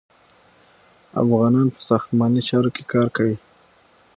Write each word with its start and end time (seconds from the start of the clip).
افغانان 1.21 1.67
په 1.75 1.79
ساختماني 1.89 2.41
چارو 2.49 2.69
کې 2.75 2.83
کار 2.93 3.07
کوي. 3.15 3.37